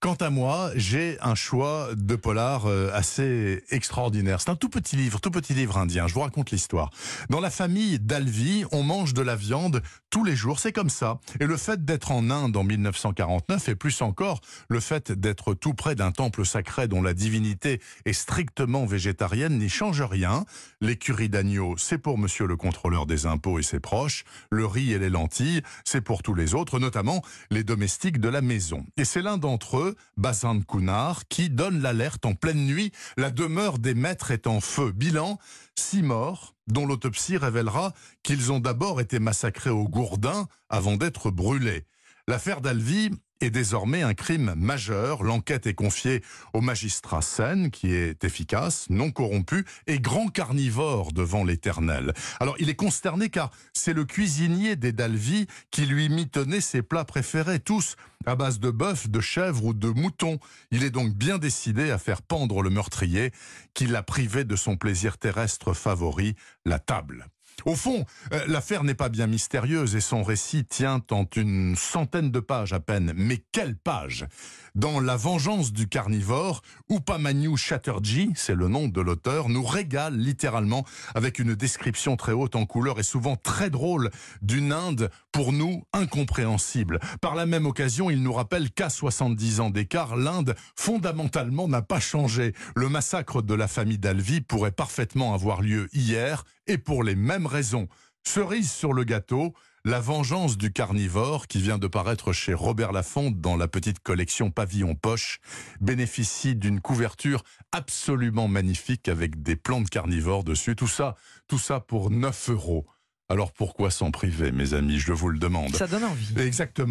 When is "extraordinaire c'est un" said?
3.70-4.56